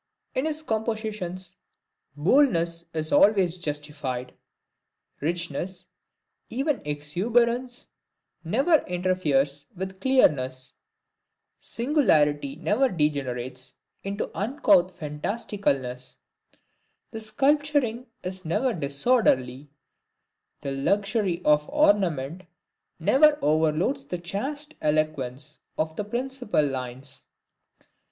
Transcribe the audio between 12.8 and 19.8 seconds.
degenerates into uncouth fantasticalness; the sculpturing is never disorderly;